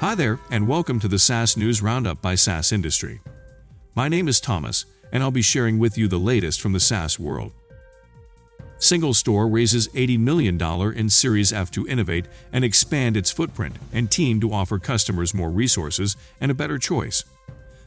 Hi 0.00 0.14
there, 0.14 0.38
and 0.50 0.68
welcome 0.68 1.00
to 1.00 1.08
the 1.08 1.18
SaaS 1.18 1.56
News 1.56 1.80
Roundup 1.80 2.20
by 2.20 2.34
SaaS 2.34 2.70
Industry. 2.70 3.22
My 3.94 4.10
name 4.10 4.28
is 4.28 4.40
Thomas, 4.40 4.84
and 5.10 5.22
I'll 5.22 5.30
be 5.30 5.40
sharing 5.40 5.78
with 5.78 5.96
you 5.96 6.06
the 6.06 6.18
latest 6.18 6.60
from 6.60 6.74
the 6.74 6.80
SaaS 6.80 7.18
world. 7.18 7.52
SingleStore 8.78 9.50
raises 9.50 9.88
$80 9.88 10.18
million 10.18 10.60
in 10.94 11.08
Series 11.08 11.50
F 11.50 11.70
to 11.70 11.88
innovate 11.88 12.26
and 12.52 12.62
expand 12.62 13.16
its 13.16 13.30
footprint 13.30 13.76
and 13.90 14.10
team 14.10 14.38
to 14.42 14.52
offer 14.52 14.78
customers 14.78 15.32
more 15.32 15.50
resources 15.50 16.14
and 16.42 16.50
a 16.50 16.54
better 16.54 16.78
choice. 16.78 17.24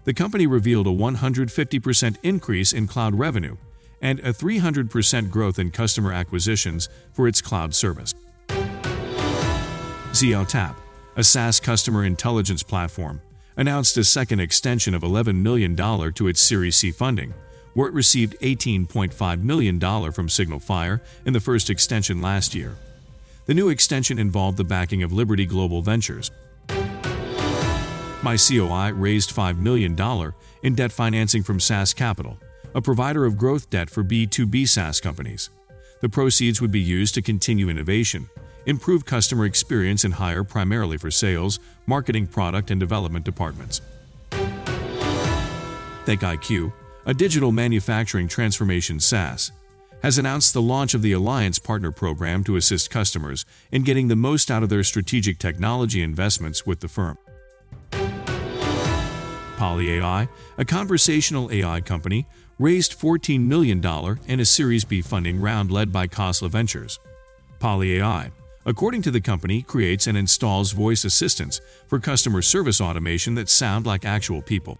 The 0.05 0.13
company 0.15 0.47
revealed 0.47 0.87
a 0.87 0.89
150% 0.89 2.17
increase 2.23 2.73
in 2.73 2.87
cloud 2.87 3.13
revenue 3.13 3.55
and 4.01 4.19
a 4.21 4.33
300% 4.33 5.29
growth 5.29 5.59
in 5.59 5.69
customer 5.69 6.11
acquisitions 6.11 6.89
for 7.13 7.27
its 7.27 7.39
cloud 7.39 7.75
service. 7.75 8.15
Zeotap, 10.11 10.75
a 11.19 11.23
SaaS 11.23 11.59
customer 11.59 12.05
intelligence 12.05 12.63
platform, 12.63 13.21
announced 13.57 13.97
a 13.97 14.05
second 14.05 14.39
extension 14.39 14.95
of 14.95 15.01
$11 15.01 15.35
million 15.35 15.75
to 15.75 16.27
its 16.29 16.39
Series 16.39 16.77
C 16.77 16.91
funding, 16.91 17.33
where 17.73 17.89
it 17.89 17.93
received 17.93 18.39
$18.5 18.39 19.43
million 19.43 19.77
from 19.81 20.29
SignalFire 20.29 21.01
in 21.25 21.33
the 21.33 21.41
first 21.41 21.69
extension 21.69 22.21
last 22.21 22.55
year. 22.55 22.77
The 23.47 23.53
new 23.53 23.67
extension 23.67 24.17
involved 24.17 24.55
the 24.55 24.63
backing 24.63 25.03
of 25.03 25.11
Liberty 25.11 25.45
Global 25.45 25.81
Ventures. 25.81 26.31
MyCOI 28.21 28.93
raised 28.95 29.35
$5 29.35 29.57
million 29.57 29.97
in 30.63 30.75
debt 30.75 30.93
financing 30.93 31.43
from 31.43 31.59
SaaS 31.59 31.93
Capital, 31.93 32.37
a 32.73 32.81
provider 32.81 33.25
of 33.25 33.37
growth 33.37 33.69
debt 33.69 33.89
for 33.89 34.05
B2B 34.05 34.69
SaaS 34.69 35.01
companies. 35.01 35.49
The 35.99 36.07
proceeds 36.07 36.61
would 36.61 36.71
be 36.71 36.79
used 36.79 37.13
to 37.15 37.21
continue 37.21 37.67
innovation, 37.67 38.29
improve 38.65 39.05
customer 39.05 39.45
experience, 39.45 40.03
and 40.03 40.15
hire 40.15 40.43
primarily 40.43 40.97
for 40.97 41.11
sales, 41.11 41.59
marketing, 41.85 42.27
product, 42.27 42.71
and 42.71 42.79
development 42.79 43.25
departments. 43.25 43.81
ThinkIQ, 46.05 46.73
a 47.05 47.13
digital 47.13 47.51
manufacturing 47.51 48.27
transformation 48.27 48.99
SaaS, 48.99 49.51
has 50.01 50.17
announced 50.17 50.53
the 50.53 50.61
launch 50.61 50.93
of 50.93 51.01
the 51.01 51.11
Alliance 51.11 51.59
Partner 51.59 51.91
Program 51.91 52.43
to 52.45 52.55
assist 52.55 52.89
customers 52.89 53.45
in 53.71 53.83
getting 53.83 54.07
the 54.07 54.15
most 54.15 54.49
out 54.49 54.63
of 54.63 54.69
their 54.69 54.83
strategic 54.83 55.37
technology 55.39 56.01
investments 56.01 56.65
with 56.65 56.79
the 56.79 56.87
firm. 56.87 57.17
PolyAI, 59.57 60.29
a 60.57 60.63
conversational 60.65 61.51
AI 61.51 61.81
company, 61.81 62.25
raised 62.57 62.97
$14 62.97 63.41
million 63.41 63.83
in 64.27 64.39
a 64.39 64.45
Series 64.45 64.85
B 64.85 65.01
funding 65.01 65.41
round 65.41 65.69
led 65.69 65.91
by 65.91 66.07
Khosla 66.07 66.49
Ventures. 66.49 66.97
PolyAI, 67.59 68.31
according 68.69 69.01
to 69.01 69.09
the 69.09 69.19
company, 69.19 69.63
creates 69.63 70.05
and 70.05 70.15
installs 70.15 70.73
voice 70.73 71.03
assistants 71.03 71.59
for 71.87 71.99
customer 71.99 72.39
service 72.39 72.79
automation 72.79 73.33
that 73.33 73.49
sound 73.49 73.87
like 73.87 74.05
actual 74.05 74.43
people. 74.43 74.77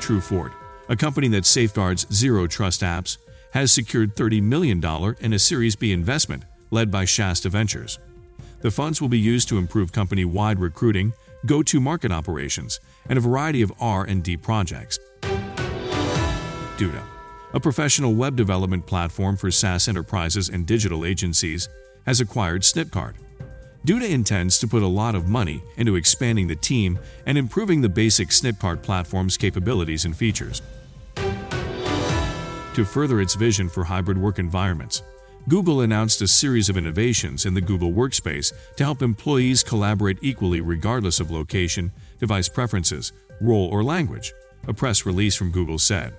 TrueFort, 0.00 0.52
a 0.88 0.96
company 0.96 1.28
that 1.28 1.46
safeguards 1.46 2.12
zero 2.12 2.48
trust 2.48 2.80
apps, 2.80 3.18
has 3.52 3.70
secured 3.70 4.16
$30 4.16 4.42
million 4.42 4.82
in 5.20 5.32
a 5.32 5.38
Series 5.38 5.76
B 5.76 5.92
investment 5.92 6.42
led 6.72 6.90
by 6.90 7.04
Shasta 7.04 7.48
Ventures. 7.50 8.00
The 8.62 8.70
funds 8.72 9.00
will 9.00 9.08
be 9.08 9.18
used 9.18 9.48
to 9.50 9.58
improve 9.58 9.92
company-wide 9.92 10.58
recruiting, 10.58 11.12
go-to-market 11.46 12.10
operations, 12.10 12.80
and 13.08 13.16
a 13.16 13.22
variety 13.22 13.62
of 13.62 13.72
R&D 13.78 14.38
projects. 14.38 14.98
Duda, 16.76 17.02
a 17.52 17.60
professional 17.60 18.14
web 18.14 18.34
development 18.34 18.86
platform 18.86 19.36
for 19.36 19.52
SaaS 19.52 19.86
enterprises 19.86 20.48
and 20.48 20.66
digital 20.66 21.04
agencies, 21.04 21.68
has 22.06 22.20
acquired 22.20 22.62
Snipcart. 22.62 23.14
Duda 23.86 24.10
intends 24.10 24.58
to 24.58 24.68
put 24.68 24.82
a 24.82 24.86
lot 24.86 25.14
of 25.14 25.28
money 25.28 25.62
into 25.76 25.96
expanding 25.96 26.46
the 26.46 26.56
team 26.56 26.98
and 27.26 27.38
improving 27.38 27.80
the 27.80 27.88
basic 27.88 28.28
Snipcart 28.28 28.82
platform's 28.82 29.36
capabilities 29.36 30.04
and 30.04 30.16
features. 30.16 30.62
To 32.74 32.84
further 32.84 33.20
its 33.20 33.34
vision 33.34 33.68
for 33.68 33.84
hybrid 33.84 34.18
work 34.18 34.38
environments, 34.38 35.02
Google 35.48 35.80
announced 35.80 36.20
a 36.20 36.28
series 36.28 36.68
of 36.68 36.76
innovations 36.76 37.46
in 37.46 37.54
the 37.54 37.60
Google 37.60 37.90
Workspace 37.90 38.52
to 38.76 38.84
help 38.84 39.00
employees 39.00 39.62
collaborate 39.62 40.18
equally 40.20 40.60
regardless 40.60 41.20
of 41.20 41.30
location, 41.30 41.90
device 42.20 42.48
preferences, 42.48 43.12
role, 43.40 43.68
or 43.68 43.82
language, 43.82 44.32
a 44.66 44.74
press 44.74 45.06
release 45.06 45.34
from 45.34 45.50
Google 45.50 45.78
said. 45.78 46.12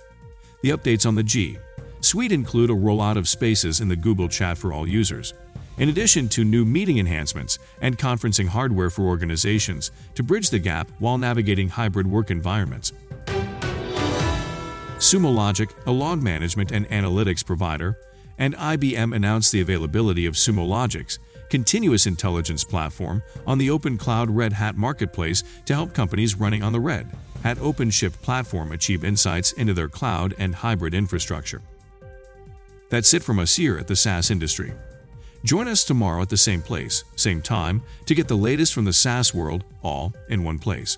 The 0.63 0.71
updates 0.71 1.05
on 1.05 1.15
the 1.15 1.23
G 1.23 1.57
Suite 2.01 2.31
include 2.31 2.69
a 2.69 2.73
rollout 2.73 3.17
of 3.17 3.29
spaces 3.29 3.81
in 3.81 3.87
the 3.87 3.95
Google 3.95 4.27
Chat 4.29 4.57
for 4.57 4.73
all 4.73 4.87
users, 4.87 5.33
in 5.79 5.89
addition 5.89 6.29
to 6.29 6.43
new 6.43 6.63
meeting 6.65 6.99
enhancements 6.99 7.57
and 7.81 7.97
conferencing 7.97 8.47
hardware 8.47 8.89
for 8.89 9.03
organizations 9.03 9.91
to 10.13 10.21
bridge 10.21 10.49
the 10.51 10.59
gap 10.59 10.91
while 10.99 11.17
navigating 11.17 11.69
hybrid 11.69 12.05
work 12.05 12.29
environments. 12.29 12.93
Sumo 14.99 15.33
Logic, 15.33 15.69
a 15.87 15.91
log 15.91 16.21
management 16.21 16.71
and 16.71 16.87
analytics 16.89 17.43
provider, 17.43 17.97
and 18.37 18.55
IBM 18.55 19.15
announced 19.15 19.51
the 19.51 19.61
availability 19.61 20.25
of 20.25 20.35
Sumo 20.35 20.67
Logic's 20.67 21.17
continuous 21.49 22.05
intelligence 22.05 22.63
platform 22.63 23.23
on 23.47 23.57
the 23.57 23.69
Open 23.69 23.97
Cloud 23.97 24.29
Red 24.29 24.53
Hat 24.53 24.77
Marketplace 24.77 25.43
to 25.65 25.73
help 25.73 25.93
companies 25.93 26.35
running 26.35 26.61
on 26.61 26.73
the 26.73 26.79
Red 26.79 27.09
Hat 27.43 27.57
OpenShift 27.57 28.21
platform 28.21 28.71
achieve 28.71 29.03
insights 29.03 29.53
into 29.53 29.73
their 29.73 29.87
cloud 29.87 30.35
and 30.37 30.55
hybrid 30.55 30.93
infrastructure. 30.93 31.61
That's 32.89 33.13
it 33.13 33.23
from 33.23 33.39
us 33.39 33.55
here 33.55 33.77
at 33.77 33.87
the 33.87 33.95
SaaS 33.95 34.29
industry. 34.29 34.73
Join 35.43 35.69
us 35.69 35.85
tomorrow 35.85 36.21
at 36.21 36.29
the 36.29 36.37
same 36.37 36.61
place, 36.61 37.05
same 37.15 37.41
time, 37.41 37.81
to 38.05 38.15
get 38.15 38.27
the 38.27 38.35
latest 38.35 38.73
from 38.73 38.85
the 38.85 38.93
SaaS 38.93 39.33
world 39.33 39.63
all 39.81 40.13
in 40.29 40.43
one 40.43 40.59
place. 40.59 40.97